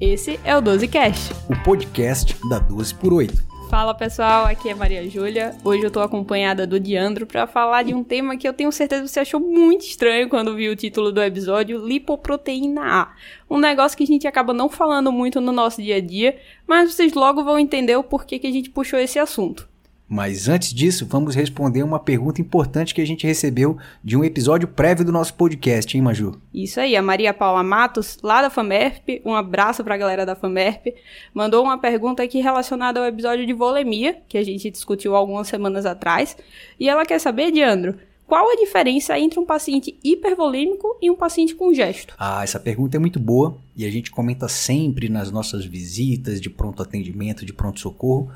[0.00, 3.34] Esse é o 12Cast, o podcast da 12 por 8.
[3.68, 5.56] Fala pessoal, aqui é Maria Júlia.
[5.64, 9.02] Hoje eu tô acompanhada do Diandro para falar de um tema que eu tenho certeza
[9.02, 13.14] que você achou muito estranho quando viu o título do episódio, lipoproteína A.
[13.50, 16.94] Um negócio que a gente acaba não falando muito no nosso dia a dia, mas
[16.94, 19.67] vocês logo vão entender o porquê que a gente puxou esse assunto.
[20.08, 24.66] Mas antes disso, vamos responder uma pergunta importante que a gente recebeu de um episódio
[24.66, 26.40] prévio do nosso podcast, hein, Maju?
[26.52, 30.34] Isso aí, a Maria Paula Matos, lá da FAMERP, um abraço para a galera da
[30.34, 30.94] FAMERP,
[31.34, 35.84] mandou uma pergunta aqui relacionada ao episódio de volemia, que a gente discutiu algumas semanas
[35.84, 36.36] atrás,
[36.80, 41.54] e ela quer saber, Diandro, qual a diferença entre um paciente hipervolêmico e um paciente
[41.54, 42.14] com gesto?
[42.18, 46.50] Ah, essa pergunta é muito boa e a gente comenta sempre nas nossas visitas de
[46.50, 48.30] pronto atendimento, de pronto socorro,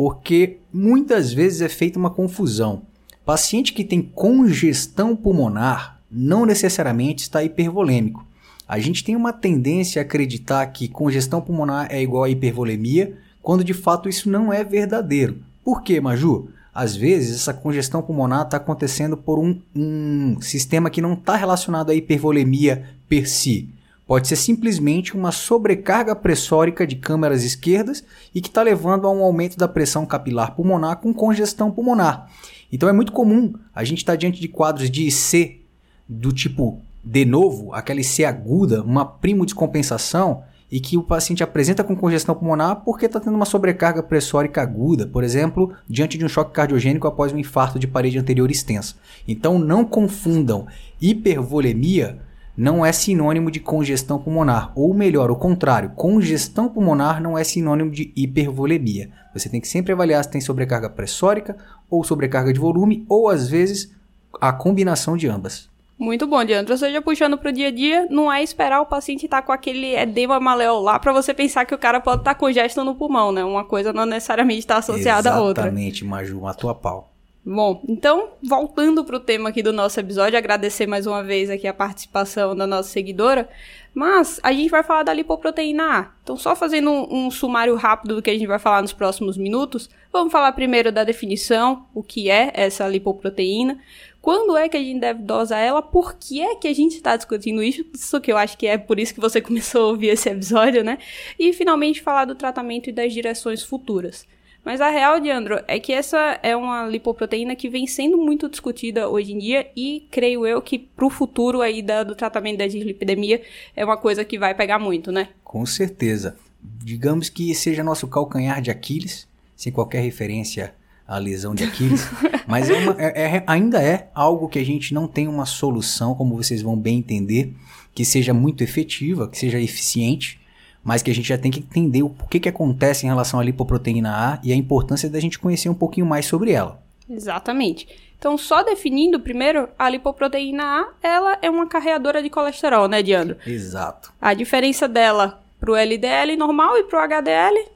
[0.00, 2.80] porque muitas vezes é feita uma confusão.
[3.22, 8.24] Paciente que tem congestão pulmonar não necessariamente está hipervolêmico.
[8.66, 13.62] A gente tem uma tendência a acreditar que congestão pulmonar é igual a hipervolemia, quando
[13.62, 15.42] de fato isso não é verdadeiro.
[15.62, 16.48] Por quê, Maju?
[16.72, 21.90] Às vezes essa congestão pulmonar está acontecendo por um, um sistema que não está relacionado
[21.90, 23.68] à hipervolemia per si
[24.10, 28.02] Pode ser simplesmente uma sobrecarga pressórica de câmaras esquerdas
[28.34, 32.28] e que está levando a um aumento da pressão capilar pulmonar com congestão pulmonar.
[32.72, 35.60] Então é muito comum a gente estar tá diante de quadros de IC
[36.08, 41.84] do tipo de novo, aquela IC aguda, uma primo descompensação, e que o paciente apresenta
[41.84, 46.28] com congestão pulmonar porque está tendo uma sobrecarga pressórica aguda, por exemplo, diante de um
[46.28, 48.96] choque cardiogênico após um infarto de parede anterior extensa.
[49.28, 50.66] Então não confundam
[51.00, 52.18] hipervolemia
[52.60, 57.90] não é sinônimo de congestão pulmonar, ou melhor, o contrário, congestão pulmonar não é sinônimo
[57.90, 59.10] de hipervolemia.
[59.32, 61.56] Você tem que sempre avaliar se tem sobrecarga pressórica
[61.88, 63.96] ou sobrecarga de volume, ou às vezes
[64.38, 65.70] a combinação de ambas.
[65.98, 66.74] Muito bom, Diandro.
[66.74, 69.46] Ou seja, puxando para o dia a dia, não é esperar o paciente estar tá
[69.46, 72.84] com aquele edema maleolar para você pensar que o cara pode estar tá com gesto
[72.84, 73.42] no pulmão, né?
[73.42, 75.62] Uma coisa não necessariamente está associada Exatamente, à outra.
[75.62, 77.09] Exatamente, Maju, a tua pau.
[77.42, 81.66] Bom, então, voltando para o tema aqui do nosso episódio, agradecer mais uma vez aqui
[81.66, 83.48] a participação da nossa seguidora,
[83.94, 86.12] mas a gente vai falar da lipoproteína A.
[86.22, 89.38] Então, só fazendo um, um, sumário rápido do que a gente vai falar nos próximos
[89.38, 93.80] minutos, vamos falar primeiro da definição, o que é essa lipoproteína,
[94.20, 97.16] quando é que a gente deve dosar ela, por que é que a gente está
[97.16, 100.08] discutindo isso, isso que eu acho que é por isso que você começou a ouvir
[100.08, 100.98] esse episódio, né?
[101.38, 104.26] E finalmente falar do tratamento e das direções futuras.
[104.64, 109.08] Mas a real, Diandro, é que essa é uma lipoproteína que vem sendo muito discutida
[109.08, 113.40] hoje em dia e creio eu que pro futuro aí da, do tratamento da dislipidemia
[113.74, 115.28] é uma coisa que vai pegar muito, né?
[115.42, 116.36] Com certeza.
[116.62, 119.26] Digamos que seja nosso calcanhar de Aquiles,
[119.56, 120.74] sem qualquer referência
[121.08, 122.06] à lesão de Aquiles,
[122.46, 126.14] mas é uma, é, é, ainda é algo que a gente não tem uma solução,
[126.14, 127.54] como vocês vão bem entender,
[127.94, 130.39] que seja muito efetiva, que seja eficiente
[130.82, 133.44] mas que a gente já tem que entender o que, que acontece em relação à
[133.44, 136.82] lipoproteína A e a importância da gente conhecer um pouquinho mais sobre ela.
[137.08, 137.88] Exatamente.
[138.18, 143.36] Então, só definindo primeiro, a lipoproteína A, ela é uma carreadora de colesterol, né, Diandro?
[143.46, 144.12] Exato.
[144.20, 147.68] A diferença dela pro LDL normal e pro HDL?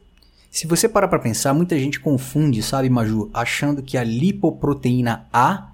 [0.50, 5.70] Se você parar para pensar, muita gente confunde, sabe, Maju, achando que a lipoproteína A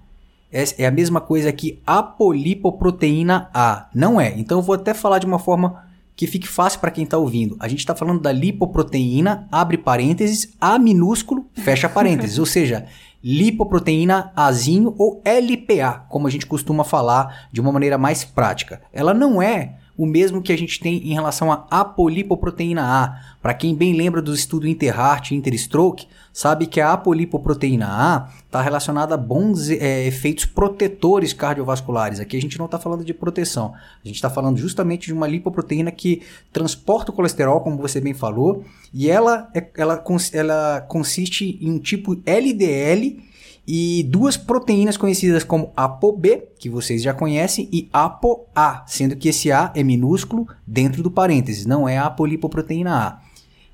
[0.53, 3.89] é, é a mesma coisa que a polipoproteína A.
[3.95, 4.33] Não é.
[4.39, 5.85] Então, eu vou até falar de uma forma
[6.21, 7.57] que fique fácil para quem está ouvindo.
[7.59, 12.39] A gente está falando da lipoproteína, abre parênteses, A minúsculo, fecha parênteses.
[12.39, 12.85] ou seja,
[13.25, 18.83] lipoproteína Azinho ou LPA, como a gente costuma falar de uma maneira mais prática.
[18.93, 23.19] Ela não é o mesmo que a gente tem em relação à apolipoproteína A.
[23.41, 28.61] Para quem bem lembra do estudo Interheart e Interstroke, sabe que a apolipoproteína A está
[28.63, 32.21] relacionada a bons é, efeitos protetores cardiovasculares.
[32.21, 35.27] Aqui a gente não está falando de proteção, a gente está falando justamente de uma
[35.27, 40.03] lipoproteína que transporta o colesterol, como você bem falou, e ela, é, ela,
[40.33, 43.31] ela consiste em um tipo LDL
[43.67, 49.53] e duas proteínas conhecidas como ApoB, que vocês já conhecem, e ApoA, sendo que esse
[49.53, 53.21] A é minúsculo dentro do parênteses, não é a apolipoproteína A.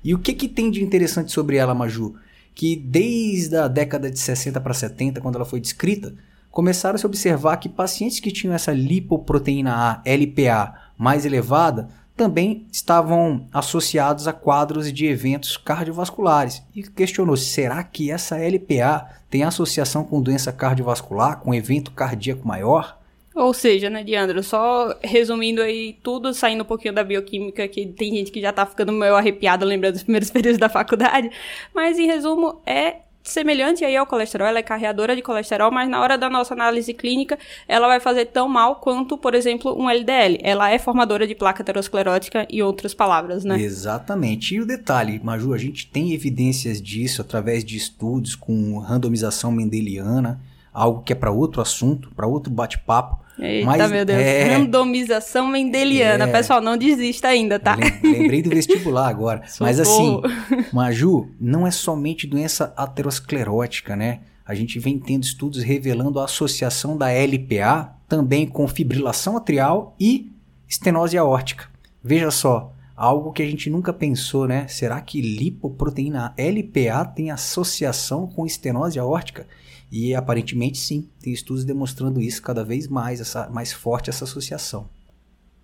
[0.03, 2.15] E o que, que tem de interessante sobre ela, Maju?
[2.57, 6.15] Que desde a década de 60 para 70, quando ela foi descrita,
[6.49, 12.65] começaram a se observar que pacientes que tinham essa lipoproteína A, LPA, mais elevada, também
[12.71, 16.63] estavam associados a quadros de eventos cardiovasculares.
[16.73, 22.96] E questionou: será que essa LPA tem associação com doença cardiovascular, com evento cardíaco maior?
[23.37, 28.15] Ou seja, né, Diandro, só resumindo aí tudo, saindo um pouquinho da bioquímica, que tem
[28.15, 31.29] gente que já tá ficando meio arrepiada lembrando dos primeiros períodos da faculdade,
[31.73, 32.97] mas em resumo, é
[33.27, 36.93] semelhante aí ao colesterol, ela é carreadora de colesterol, mas na hora da nossa análise
[36.93, 37.37] clínica,
[37.67, 40.39] ela vai fazer tão mal quanto, por exemplo, um LDL.
[40.41, 43.59] Ela é formadora de placa aterosclerótica, em outras palavras, né?
[43.59, 44.55] Exatamente.
[44.55, 50.39] E o detalhe, Maju, a gente tem evidências disso através de estudos com randomização mendeliana,
[50.73, 53.26] algo que é para outro assunto, para outro bate-papo.
[53.39, 54.19] Eita, Mas, meu Deus.
[54.19, 56.23] é- Randomização mendeliana.
[56.25, 56.31] É.
[56.31, 57.75] Pessoal, não desista ainda, tá?
[57.75, 59.43] Lem- Lembrei do vestibular agora.
[59.59, 60.21] Mas assim.
[60.73, 64.19] Maju, não é somente doença aterosclerótica, né?
[64.45, 70.31] A gente vem tendo estudos revelando a associação da LPA também com fibrilação atrial e
[70.67, 71.65] estenose aórtica.
[72.03, 74.65] Veja só, algo que a gente nunca pensou, né?
[74.67, 79.45] Será que lipoproteína LPA tem associação com estenose aórtica?
[79.91, 84.89] E aparentemente sim, tem estudos demonstrando isso cada vez mais, essa, mais forte essa associação.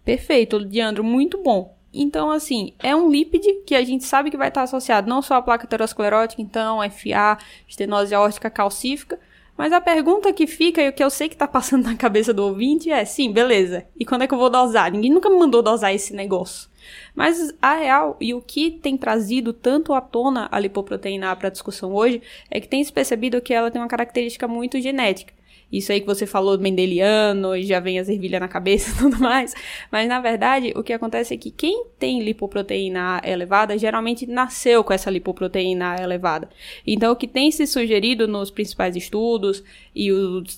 [0.03, 1.77] Perfeito, Leandro, muito bom.
[1.93, 5.35] Então, assim, é um lípide que a gente sabe que vai estar associado não só
[5.35, 7.37] à placa aterosclerótica, então, FA,
[7.67, 9.19] estenose aórtica calcífica,
[9.55, 12.33] mas a pergunta que fica e o que eu sei que tá passando na cabeça
[12.33, 14.91] do ouvinte é, sim, beleza, e quando é que eu vou dosar?
[14.91, 16.67] Ninguém nunca me mandou dosar esse negócio.
[17.15, 21.50] Mas a real e o que tem trazido tanto à tona a lipoproteína A para
[21.50, 25.33] discussão hoje é que tem se percebido que ela tem uma característica muito genética.
[25.73, 29.19] Isso aí que você falou mendeliano, e já vem as ervilhas na cabeça e tudo
[29.19, 29.55] mais.
[29.91, 34.83] Mas na verdade, o que acontece é que quem tem lipoproteína A elevada geralmente nasceu
[34.83, 36.47] com essa lipoproteína A elevada.
[36.85, 39.63] Então, o que tem se sugerido nos principais estudos
[39.95, 40.11] e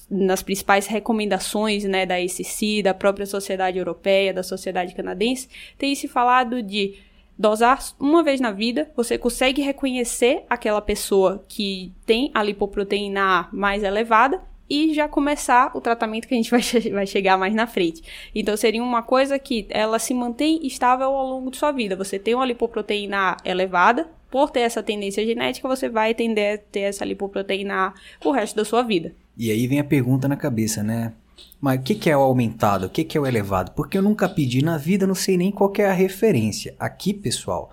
[0.10, 5.48] nas principais recomendações né, da ECC, da própria Sociedade Europeia, da Sociedade Canadense,
[5.78, 6.96] tem se falado de
[7.38, 13.50] dosar uma vez na vida, você consegue reconhecer aquela pessoa que tem a lipoproteína A
[13.52, 17.54] mais elevada e já começar o tratamento que a gente vai, che- vai chegar mais
[17.54, 18.02] na frente.
[18.34, 21.96] Então seria uma coisa que ela se mantém estável ao longo de sua vida.
[21.96, 26.82] Você tem uma lipoproteína elevada, por ter essa tendência genética, você vai tender a ter
[26.82, 29.14] essa lipoproteína o resto da sua vida.
[29.38, 31.14] E aí vem a pergunta na cabeça, né?
[31.62, 32.88] Mas o que, que é o aumentado?
[32.88, 33.72] O que, que é o elevado?
[33.72, 36.76] Porque eu nunca pedi na vida, não sei nem qual é a referência.
[36.78, 37.72] Aqui, pessoal,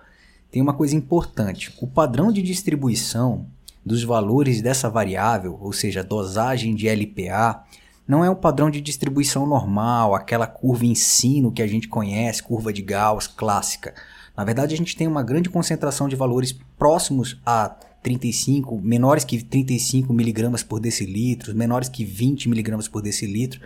[0.52, 1.72] tem uma coisa importante.
[1.80, 3.46] O padrão de distribuição
[3.84, 7.64] dos valores dessa variável, ou seja, dosagem de LPA,
[8.06, 12.42] não é um padrão de distribuição normal, aquela curva em sino que a gente conhece,
[12.42, 13.94] curva de Gauss clássica.
[14.36, 19.42] Na verdade, a gente tem uma grande concentração de valores próximos a 35, menores que
[19.42, 23.60] 35 miligramas por decilitro, menores que 20 miligramas por decilitro,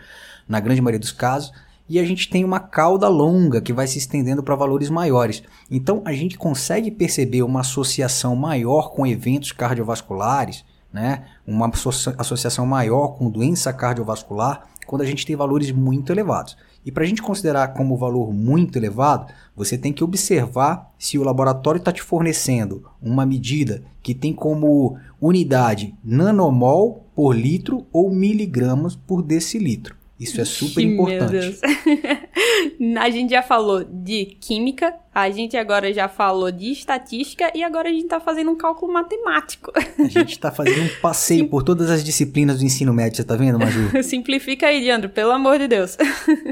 [0.49, 1.53] na grande maioria dos casos,
[1.89, 5.43] e a gente tem uma cauda longa que vai se estendendo para valores maiores.
[5.71, 11.25] Então a gente consegue perceber uma associação maior com eventos cardiovasculares, né?
[11.47, 16.57] uma associa- associação maior com doença cardiovascular, quando a gente tem valores muito elevados.
[16.85, 21.25] E para a gente considerar como valor muito elevado, você tem que observar se o
[21.25, 28.95] laboratório está te fornecendo uma medida que tem como unidade nanomol por litro ou miligramas
[28.95, 29.97] por decilitro.
[30.19, 31.61] Isso é super importante.
[32.99, 37.89] A gente já falou de química, a gente agora já falou de estatística e agora
[37.89, 39.73] a gente tá fazendo um cálculo matemático.
[39.99, 43.35] A gente está fazendo um passeio por todas as disciplinas do ensino médio, você tá
[43.35, 43.91] vendo, Maju?
[44.05, 45.97] Simplifica aí, Leandro, pelo amor de Deus.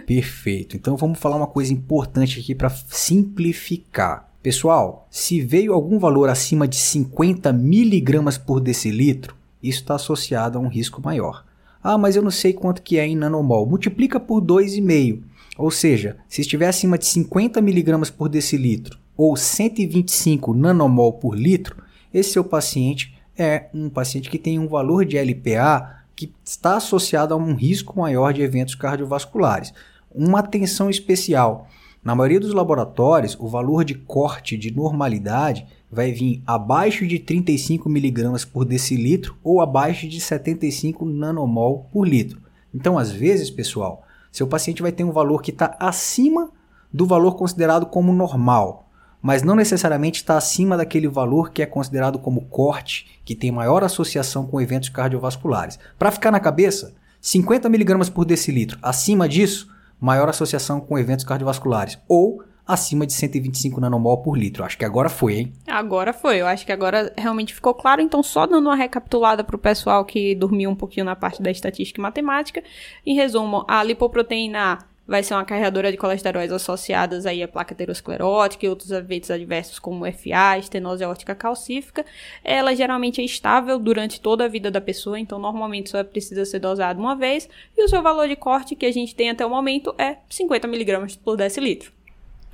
[0.07, 0.77] Perfeito.
[0.77, 4.31] Então vamos falar uma coisa importante aqui para simplificar.
[4.43, 10.61] Pessoal, se veio algum valor acima de 50 miligramas por decilitro, isso está associado a
[10.61, 11.45] um risco maior.
[11.87, 13.67] Ah, mas eu não sei quanto que é em nanomol.
[13.67, 15.21] Multiplica por 2,5.
[15.59, 21.77] Ou seja, se estiver acima de 50 miligramas por decilitro ou 125 nanomol por litro,
[22.13, 27.35] esse seu paciente é um paciente que tem um valor de LPA que está associado
[27.35, 29.75] a um risco maior de eventos cardiovasculares.
[30.11, 31.69] Uma atenção especial.
[32.03, 37.89] Na maioria dos laboratórios, o valor de corte de normalidade vai vir abaixo de 35
[37.89, 42.43] miligramas por decilitro ou abaixo de 75 nanomol por litro.
[42.75, 46.51] Então, às vezes, pessoal, seu paciente vai ter um valor que está acima
[46.93, 48.91] do valor considerado como normal,
[49.23, 53.85] mas não necessariamente está acima daquele valor que é considerado como corte, que tem maior
[53.85, 55.79] associação com eventos cardiovasculares.
[55.99, 61.99] Para ficar na cabeça, 50 miligramas por decilitro, acima disso, maior associação com eventos cardiovasculares,
[62.09, 64.65] ou acima de 125 nanomol por litro.
[64.65, 65.53] Acho que agora foi, hein?
[65.67, 68.01] Agora foi, eu acho que agora realmente ficou claro.
[68.01, 72.01] Então, só dando uma recapitulada pro pessoal que dormiu um pouquinho na parte da estatística
[72.01, 72.63] e matemática.
[73.05, 77.75] Em resumo, a lipoproteína A vai ser uma carreadora de colesteróis associadas aí à placa
[77.75, 82.05] aterosclerótica e outros eventos adversos como FA, estenose aórtica calcífica.
[82.43, 86.59] Ela geralmente é estável durante toda a vida da pessoa, então normalmente só precisa ser
[86.59, 87.49] dosada uma vez.
[87.77, 90.67] E o seu valor de corte que a gente tem até o momento é 50
[90.67, 91.94] miligramas por decilitro.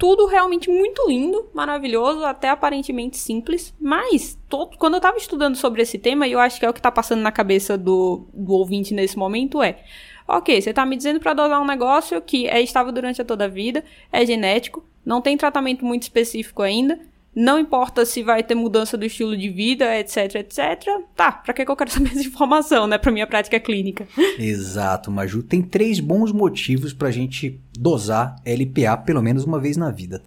[0.01, 5.83] Tudo realmente muito lindo, maravilhoso, até aparentemente simples, mas todo, quando eu tava estudando sobre
[5.83, 8.55] esse tema, e eu acho que é o que tá passando na cabeça do, do
[8.55, 9.85] ouvinte nesse momento, é
[10.27, 13.47] Ok, você está me dizendo para dosar um negócio que é estável durante a toda
[13.47, 17.01] a vida, é genético, não tem tratamento muito específico ainda,
[17.35, 20.87] não importa se vai ter mudança do estilo de vida, etc, etc.
[21.15, 24.07] Tá, pra que, eu quero saber essa informação, né, pra minha prática clínica?
[24.39, 25.43] Exato, Maju.
[25.43, 30.23] Tem três bons motivos pra gente dosar LPA pelo menos uma vez na vida.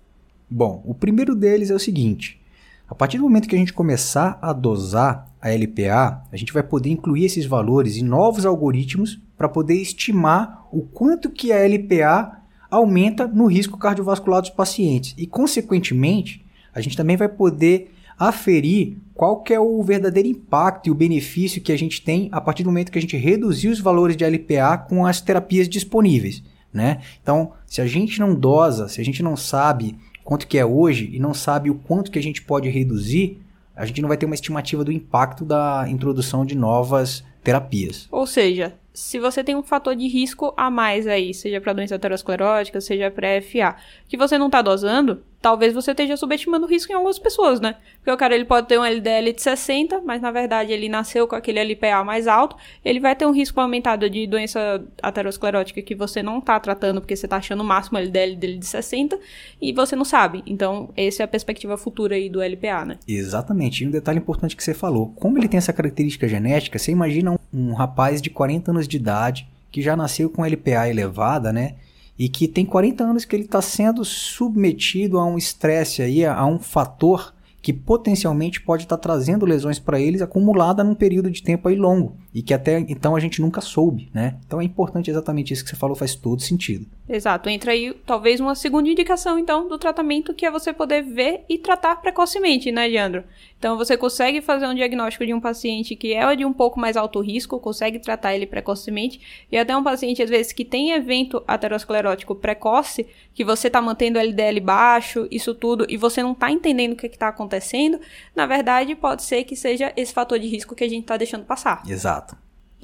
[0.50, 2.40] Bom, o primeiro deles é o seguinte:
[2.88, 6.64] a partir do momento que a gente começar a dosar a LPA, a gente vai
[6.64, 12.40] poder incluir esses valores em novos algoritmos para poder estimar o quanto que a LPA
[12.70, 16.43] aumenta no risco cardiovascular dos pacientes e, consequentemente,
[16.74, 21.62] a gente também vai poder aferir qual que é o verdadeiro impacto e o benefício
[21.62, 24.24] que a gente tem a partir do momento que a gente reduzir os valores de
[24.24, 27.02] LPA com as terapias disponíveis, né?
[27.22, 31.10] Então, se a gente não dosa, se a gente não sabe quanto que é hoje
[31.14, 33.42] e não sabe o quanto que a gente pode reduzir,
[33.76, 38.08] a gente não vai ter uma estimativa do impacto da introdução de novas terapias.
[38.12, 41.96] Ou seja, se você tem um fator de risco a mais aí, seja para doença
[41.96, 43.76] aterosclerótica, seja para FA,
[44.08, 47.76] que você não está dosando, talvez você esteja subestimando o risco em algumas pessoas, né?
[47.98, 51.28] Porque o cara ele pode ter um LDL de 60, mas na verdade ele nasceu
[51.28, 55.94] com aquele LPA mais alto, ele vai ter um risco aumentado de doença aterosclerótica que
[55.94, 59.20] você não está tratando porque você está achando o máximo LDL dele de 60
[59.62, 60.42] e você não sabe.
[60.48, 62.98] Então, essa é a perspectiva futura aí do LPA, né?
[63.06, 63.84] Exatamente.
[63.84, 67.34] E um detalhe importante que você falou, como ele tem essa característica genética, você imagina
[67.34, 71.76] um, um rapaz de 40 anos de idade que já nasceu com LPA elevada, né?
[72.18, 76.46] E que tem 40 anos que ele está sendo submetido a um estresse aí, a
[76.46, 81.42] um fator que potencialmente pode estar tá trazendo lesões para eles acumulada num período de
[81.42, 84.38] tempo aí longo e que até então a gente nunca soube, né?
[84.46, 86.86] Então é importante exatamente isso que você falou, faz todo sentido.
[87.08, 91.44] Exato, entra aí talvez uma segunda indicação então do tratamento que é você poder ver
[91.50, 93.24] e tratar precocemente, né, Leandro?
[93.60, 96.98] Então você consegue fazer um diagnóstico de um paciente que é de um pouco mais
[96.98, 101.44] alto risco, consegue tratar ele precocemente, e até um paciente às vezes que tem evento
[101.48, 106.52] aterosclerótico precoce, que você está mantendo o LDL baixo, isso tudo, e você não está
[106.52, 108.00] entendendo o que está acontecendo,
[108.36, 111.46] na verdade pode ser que seja esse fator de risco que a gente está deixando
[111.46, 111.84] passar.
[111.88, 112.23] Exato.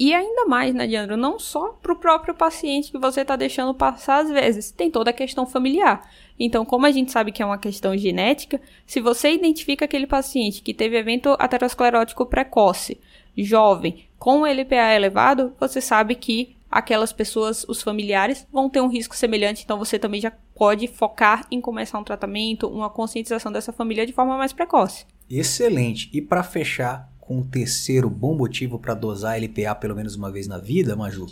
[0.00, 1.14] E ainda mais, né, Leandro?
[1.14, 5.10] Não só para o próprio paciente que você está deixando passar às vezes, tem toda
[5.10, 6.10] a questão familiar.
[6.38, 10.62] Então, como a gente sabe que é uma questão genética, se você identifica aquele paciente
[10.62, 12.98] que teve evento aterosclerótico precoce,
[13.36, 19.14] jovem, com LPA elevado, você sabe que aquelas pessoas, os familiares, vão ter um risco
[19.14, 24.06] semelhante, então você também já pode focar em começar um tratamento, uma conscientização dessa família
[24.06, 25.04] de forma mais precoce.
[25.28, 26.08] Excelente.
[26.10, 30.48] E para fechar, com um terceiro bom motivo para dosar LPA pelo menos uma vez
[30.48, 31.26] na vida, Maju,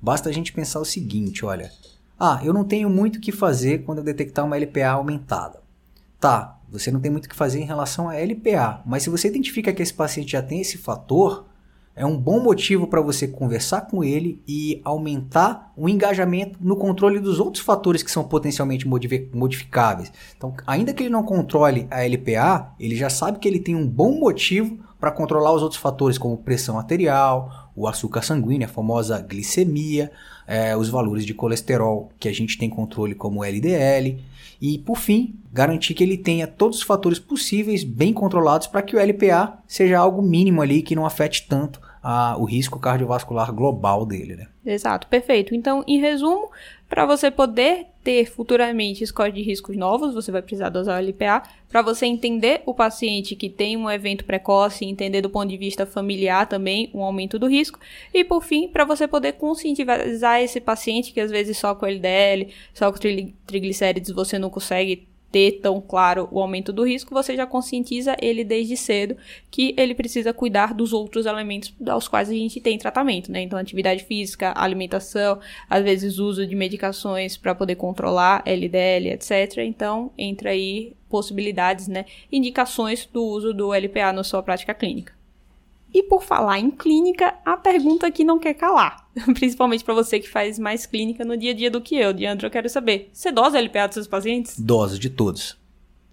[0.00, 1.70] basta a gente pensar o seguinte, olha.
[2.18, 5.60] Ah, eu não tenho muito o que fazer quando eu detectar uma LPA aumentada.
[6.18, 9.28] Tá, você não tem muito o que fazer em relação a LPA, mas se você
[9.28, 11.44] identifica que esse paciente já tem esse fator,
[11.94, 17.20] é um bom motivo para você conversar com ele e aumentar o engajamento no controle
[17.20, 20.10] dos outros fatores que são potencialmente modificáveis.
[20.34, 23.86] Então, ainda que ele não controle a LPA, ele já sabe que ele tem um
[23.86, 29.20] bom motivo para controlar os outros fatores como pressão arterial, o açúcar sanguíneo, a famosa
[29.20, 30.12] glicemia,
[30.46, 34.22] é, os valores de colesterol que a gente tem controle como LDL
[34.60, 38.94] e, por fim, garantir que ele tenha todos os fatores possíveis bem controlados para que
[38.94, 44.04] o LPA seja algo mínimo ali que não afete tanto a, o risco cardiovascular global
[44.04, 44.48] dele, né?
[44.66, 45.54] Exato, perfeito.
[45.54, 46.50] Então, em resumo,
[46.88, 51.42] para você poder ter futuramente scores de riscos novos, você vai precisar dosar o LPA.
[51.68, 55.86] Para você entender o paciente que tem um evento precoce, entender do ponto de vista
[55.86, 57.78] familiar também um aumento do risco.
[58.12, 62.52] E por fim, para você poder conscientizar esse paciente que às vezes só com LDL,
[62.74, 62.98] só com
[63.46, 68.44] triglicérides você não consegue ter tão claro o aumento do risco, você já conscientiza ele
[68.44, 69.16] desde cedo
[69.50, 73.40] que ele precisa cuidar dos outros elementos aos quais a gente tem tratamento, né?
[73.40, 79.58] Então, atividade física, alimentação, às vezes uso de medicações para poder controlar LDL, etc.
[79.58, 82.04] Então, entra aí possibilidades, né?
[82.30, 85.21] Indicações do uso do LPA na sua prática clínica.
[85.94, 90.28] E por falar em clínica, a pergunta que não quer calar, principalmente para você que
[90.28, 93.30] faz mais clínica no dia a dia do que eu, Diandro, eu quero saber, você
[93.30, 94.58] dosa LPA dos seus pacientes?
[94.58, 95.60] Dose de todos.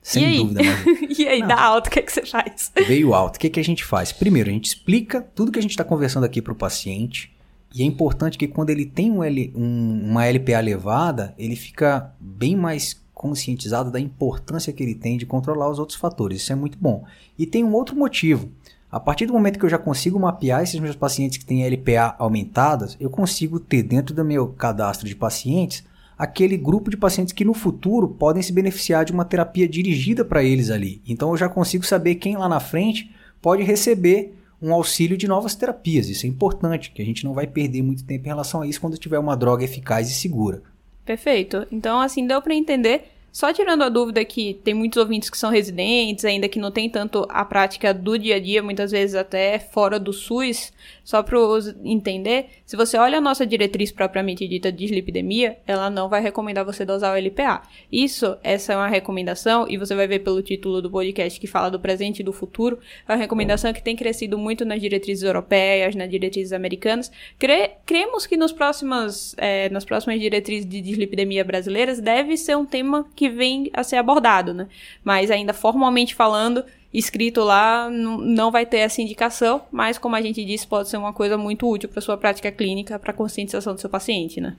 [0.01, 1.19] Sem dúvida, mas...
[1.19, 1.47] e aí, não.
[1.47, 2.71] dá alto, o que, é que você faz?
[2.87, 4.11] Veio alto, o que, é que a gente faz?
[4.11, 7.31] Primeiro, a gente explica tudo que a gente está conversando aqui para o paciente,
[7.73, 12.13] e é importante que quando ele tem um L, um, uma LPA elevada, ele fica
[12.19, 16.41] bem mais conscientizado da importância que ele tem de controlar os outros fatores.
[16.41, 17.03] Isso é muito bom.
[17.37, 18.49] E tem um outro motivo.
[18.91, 22.15] A partir do momento que eu já consigo mapear esses meus pacientes que têm LPA
[22.17, 25.83] aumentadas, eu consigo ter dentro do meu cadastro de pacientes
[26.17, 30.43] aquele grupo de pacientes que no futuro podem se beneficiar de uma terapia dirigida para
[30.43, 31.01] eles ali.
[31.07, 35.55] Então eu já consigo saber quem lá na frente pode receber um auxílio de novas
[35.55, 36.09] terapias.
[36.09, 38.81] Isso é importante, que a gente não vai perder muito tempo em relação a isso
[38.81, 40.61] quando tiver uma droga eficaz e segura.
[41.05, 41.65] Perfeito.
[41.71, 45.49] Então, assim, deu para entender só tirando a dúvida que tem muitos ouvintes que são
[45.49, 49.59] residentes, ainda que não tem tanto a prática do dia a dia, muitas vezes até
[49.59, 50.71] fora do SUS,
[51.03, 51.37] só para
[51.83, 56.63] entender, se você olha a nossa diretriz propriamente dita de dislipidemia, ela não vai recomendar
[56.63, 57.63] você dosar o LPA.
[57.91, 61.69] Isso, essa é uma recomendação, e você vai ver pelo título do podcast que fala
[61.69, 65.95] do presente e do futuro, é uma recomendação que tem crescido muito nas diretrizes europeias,
[65.95, 67.11] nas diretrizes americanas.
[67.37, 72.65] Cre cremos que nos próximos, é, nas próximas diretrizes de dislipidemia brasileiras deve ser um
[72.65, 74.69] tema que vem a ser abordado, né?
[75.03, 80.45] Mas ainda formalmente falando, escrito lá, não vai ter essa indicação, mas como a gente
[80.45, 83.81] disse, pode ser uma coisa muito útil para sua prática clínica, para a conscientização do
[83.81, 84.55] seu paciente, né?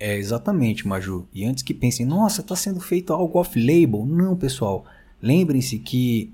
[0.00, 1.28] É, exatamente, Maju.
[1.34, 4.06] E antes que pensem, nossa, está sendo feito algo off-label.
[4.06, 4.86] Não, pessoal.
[5.20, 6.32] Lembrem-se que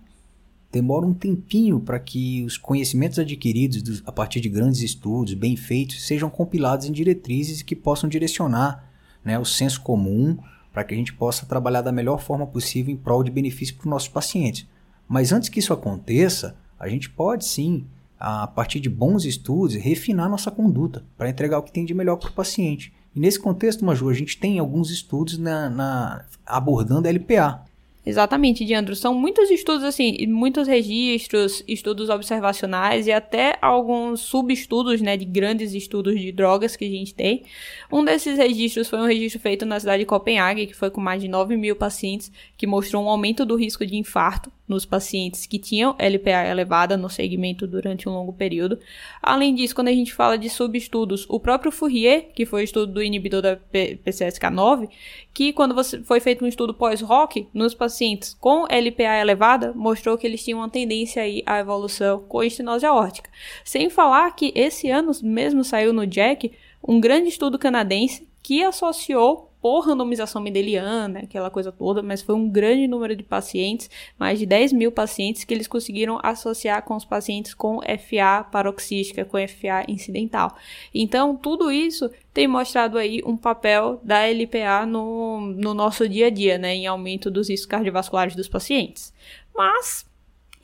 [0.71, 6.07] demora um tempinho para que os conhecimentos adquiridos a partir de grandes estudos, bem feitos,
[6.07, 8.89] sejam compilados em diretrizes que possam direcionar
[9.25, 10.39] né, o senso comum
[10.75, 13.85] para que a gente possa trabalhar da melhor forma possível em prol de benefício para
[13.85, 14.67] os nossos pacientes.
[15.09, 17.87] Mas antes que isso aconteça, a gente pode sim,
[18.19, 22.17] a partir de bons estudos, refinar nossa conduta para entregar o que tem de melhor
[22.17, 22.93] para o paciente.
[23.15, 27.63] E nesse contexto, Maju, a gente tem alguns estudos na, na abordando a LPA,
[28.07, 28.95] Exatamente, Diandro.
[28.95, 35.73] São muitos estudos, assim, muitos registros, estudos observacionais e até alguns subestudos, né, de grandes
[35.73, 37.45] estudos de drogas que a gente tem.
[37.91, 41.23] Um desses registros foi um registro feito na cidade de Copenhague, que foi com mais
[41.23, 45.59] de 9 mil pacientes, que mostrou um aumento do risco de infarto nos pacientes que
[45.59, 48.79] tinham LPA elevada no segmento durante um longo período.
[49.23, 52.93] Além disso, quando a gente fala de subestudos, o próprio Fourier, que foi o estudo
[52.93, 54.89] do inibidor da PCSK9,
[55.33, 60.27] que quando você, foi feito um estudo pós-ROC nos pacientes com LPA elevada, mostrou que
[60.27, 63.31] eles tinham uma tendência aí à evolução com estenose aórtica.
[63.65, 66.53] Sem falar que esse ano mesmo saiu no JACC
[66.87, 72.51] um grande estudo canadense que associou por randomização mendeliana, aquela coisa toda, mas foi um
[72.51, 77.07] grande número de pacientes, mais de 10 mil pacientes, que eles conseguiram associar com os
[77.07, 80.55] pacientes com FA paroxística, com FA incidental.
[80.95, 86.31] Então, tudo isso tem mostrado aí um papel da LPA no, no nosso dia a
[86.31, 89.15] dia, né, em aumento dos riscos cardiovasculares dos pacientes.
[89.57, 90.05] Mas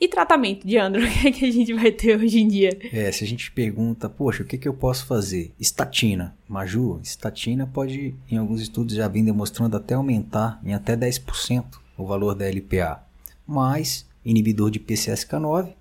[0.01, 1.03] e tratamento, Diandro?
[1.05, 2.75] O que, é que a gente vai ter hoje em dia?
[2.91, 5.53] É, se a gente pergunta, poxa, o que, que eu posso fazer?
[5.59, 6.35] Estatina.
[6.49, 12.07] Maju, estatina pode, em alguns estudos, já vem demonstrando até aumentar em até 10% o
[12.07, 13.03] valor da LPA.
[13.45, 15.73] Mas, inibidor de PCSK9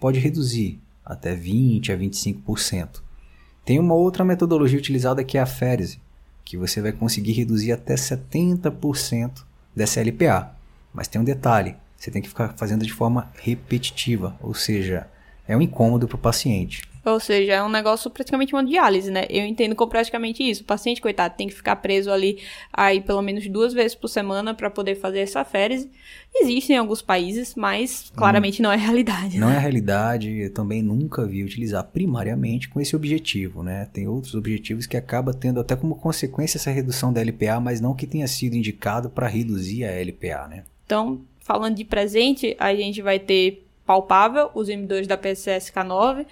[0.00, 3.00] pode reduzir até 20% a 25%.
[3.64, 6.00] Tem uma outra metodologia utilizada que é a FERES,
[6.44, 9.44] que você vai conseguir reduzir até 70%
[9.76, 10.56] dessa LPA.
[10.92, 15.08] Mas tem um detalhe, você tem que ficar fazendo de forma repetitiva, ou seja,
[15.46, 16.82] é um incômodo para o paciente.
[17.04, 19.24] Ou seja, é um negócio praticamente uma diálise, né?
[19.30, 20.62] Eu entendo como praticamente isso.
[20.62, 22.38] O paciente, coitado, tem que ficar preso ali
[22.72, 25.88] aí pelo menos duas vezes por semana para poder fazer essa férias.
[26.34, 29.38] Existem em alguns países, mas claramente hum, não é realidade.
[29.38, 29.56] Não né?
[29.56, 30.30] é realidade.
[30.30, 33.88] Eu também nunca vi utilizar primariamente com esse objetivo, né?
[33.92, 37.94] Tem outros objetivos que acaba tendo até como consequência essa redução da LPA, mas não
[37.94, 40.64] que tenha sido indicado para reduzir a LPA, né?
[40.84, 46.26] Então, falando de presente, a gente vai ter palpável os emissores da PCSK9,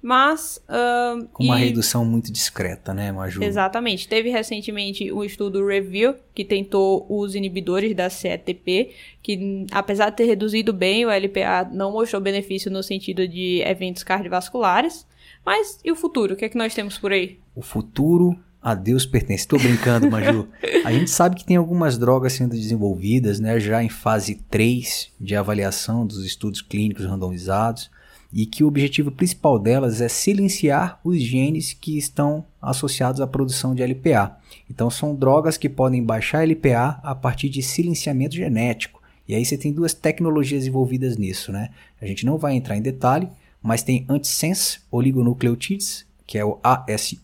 [0.00, 0.64] mas...
[0.66, 1.64] Uh, Com uma e...
[1.66, 3.44] redução muito discreta, né, Maju?
[3.44, 4.08] Exatamente.
[4.08, 10.24] Teve recentemente um estudo Review, que tentou os inibidores da CETP, que apesar de ter
[10.24, 15.06] reduzido bem, o LPA não mostrou benefício no sentido de eventos cardiovasculares.
[15.44, 16.32] Mas e o futuro?
[16.32, 17.38] O que é que nós temos por aí?
[17.54, 19.42] O futuro a Deus pertence.
[19.42, 20.48] Estou brincando, Maju.
[20.84, 25.34] A gente sabe que tem algumas drogas sendo desenvolvidas, né, já em fase 3 de
[25.34, 27.90] avaliação dos estudos clínicos randomizados,
[28.32, 33.74] e que o objetivo principal delas é silenciar os genes que estão associados à produção
[33.74, 34.38] de LPA.
[34.70, 39.02] Então são drogas que podem baixar LPA a partir de silenciamento genético.
[39.28, 41.70] E aí você tem duas tecnologias envolvidas nisso, né?
[42.00, 43.28] A gente não vai entrar em detalhe,
[43.62, 47.18] mas tem antisense oligonucleotides, que é o ASO,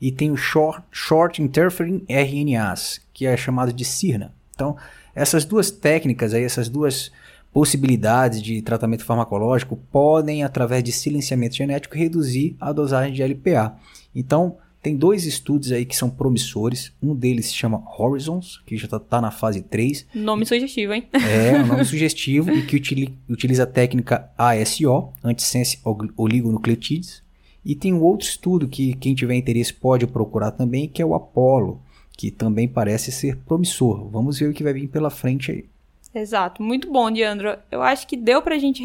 [0.00, 4.32] e tem o Short, short Interfering RNAs, que é chamado de CIRNA.
[4.54, 4.76] Então,
[5.14, 7.10] essas duas técnicas, aí, essas duas
[7.52, 13.76] possibilidades de tratamento farmacológico podem, através de silenciamento genético, reduzir a dosagem de LPA.
[14.14, 16.92] Então, tem dois estudos aí que são promissores.
[17.02, 20.06] Um deles se chama Horizons, que já está tá na fase 3.
[20.14, 21.08] Nome sugestivo, hein?
[21.12, 22.76] É, um nome sugestivo e que
[23.28, 25.80] utiliza a técnica ASO, Antisense
[26.16, 27.22] Oligonucleotides,
[27.68, 31.14] e tem um outro estudo que quem tiver interesse pode procurar também, que é o
[31.14, 31.82] Apollo,
[32.16, 34.08] que também parece ser promissor.
[34.08, 35.66] Vamos ver o que vai vir pela frente aí.
[36.14, 37.58] Exato, muito bom, Diandro.
[37.70, 38.82] Eu acho que deu pra gente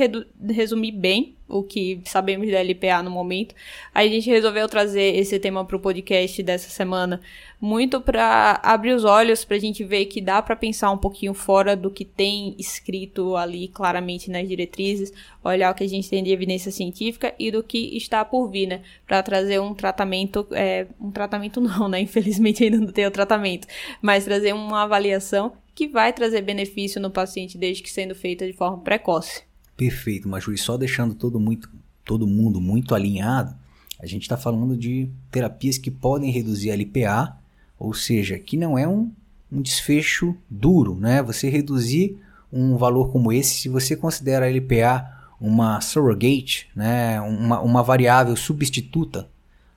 [0.49, 3.53] resumir bem o que sabemos da LPA no momento.
[3.93, 7.21] A gente resolveu trazer esse tema pro podcast dessa semana,
[7.61, 11.75] muito para abrir os olhos pra gente ver que dá para pensar um pouquinho fora
[11.75, 15.13] do que tem escrito ali claramente nas diretrizes,
[15.43, 18.67] olhar o que a gente tem de evidência científica e do que está por vir,
[18.67, 18.81] né?
[19.07, 22.01] Para trazer um tratamento, é, um tratamento não, né?
[22.01, 23.67] Infelizmente ainda não tem o tratamento,
[24.01, 28.53] mas trazer uma avaliação que vai trazer benefício no paciente desde que sendo feita de
[28.53, 29.52] forma precoce.
[29.75, 30.57] Perfeito, Majuri.
[30.57, 31.69] Só deixando todo, muito,
[32.05, 33.55] todo mundo muito alinhado,
[33.99, 37.37] a gente está falando de terapias que podem reduzir a LPA,
[37.79, 39.11] ou seja, que não é um,
[39.51, 41.21] um desfecho duro, né?
[41.23, 42.17] Você reduzir
[42.51, 47.19] um valor como esse, se você considera a LPA uma surrogate, né?
[47.19, 49.27] uma, uma variável substituta,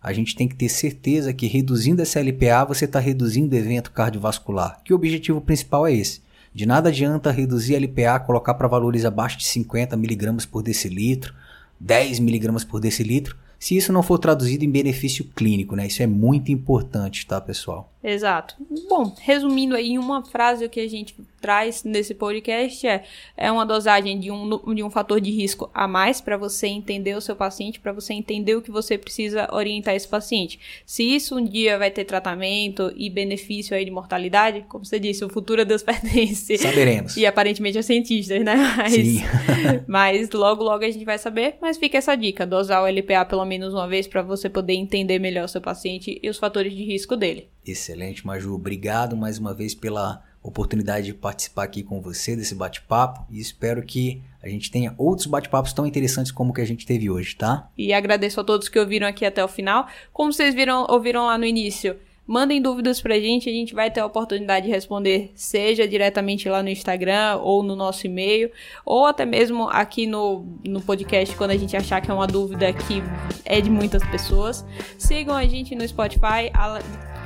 [0.00, 3.90] a gente tem que ter certeza que reduzindo essa LPA você está reduzindo o evento
[3.90, 6.20] cardiovascular, que o objetivo principal é esse.
[6.56, 11.34] De nada adianta reduzir a LPA, colocar para valores abaixo de 50 mg por decilitro,
[11.78, 15.86] 10 mg por decilitro, se isso não for traduzido em benefício clínico, né?
[15.86, 17.92] Isso é muito importante, tá, pessoal?
[18.06, 18.54] Exato.
[18.88, 23.02] Bom, resumindo aí em uma frase o que a gente traz nesse podcast é
[23.36, 27.16] é uma dosagem de um, de um fator de risco a mais para você entender
[27.16, 30.60] o seu paciente, para você entender o que você precisa orientar esse paciente.
[30.86, 35.24] Se isso um dia vai ter tratamento e benefício aí de mortalidade, como você disse,
[35.24, 36.58] o futuro a Deus pertence.
[36.58, 37.16] Saberemos.
[37.16, 38.54] E aparentemente é cientistas, né?
[38.76, 39.22] Mas, Sim.
[39.88, 43.44] mas logo logo a gente vai saber, mas fica essa dica, dosar o LPA pelo
[43.44, 46.84] menos uma vez para você poder entender melhor o seu paciente e os fatores de
[46.84, 47.48] risco dele.
[47.66, 48.54] Excelente, Maju.
[48.54, 53.82] Obrigado mais uma vez pela oportunidade de participar aqui com você desse bate-papo e espero
[53.82, 57.34] que a gente tenha outros bate-papos tão interessantes como o que a gente teve hoje,
[57.34, 57.68] tá?
[57.76, 59.88] E agradeço a todos que ouviram aqui até o final.
[60.12, 63.98] Como vocês viram, ouviram lá no início, mandem dúvidas pra gente, a gente vai ter
[63.98, 68.48] a oportunidade de responder, seja diretamente lá no Instagram ou no nosso e-mail,
[68.84, 72.72] ou até mesmo aqui no, no podcast quando a gente achar que é uma dúvida
[72.72, 73.02] que
[73.44, 74.64] é de muitas pessoas.
[74.96, 76.52] Sigam a gente no Spotify,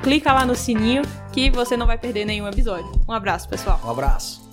[0.03, 2.91] clica lá no sininho que você não vai perder nenhum episódio.
[3.09, 3.81] Um abraço, pessoal.
[3.85, 4.50] Um abraço.